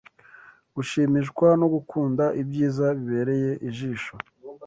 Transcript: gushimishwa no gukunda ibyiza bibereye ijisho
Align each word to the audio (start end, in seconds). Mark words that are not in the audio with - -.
gushimishwa 0.75 1.47
no 1.61 1.67
gukunda 1.73 2.23
ibyiza 2.41 2.85
bibereye 2.97 3.51
ijisho 3.67 4.13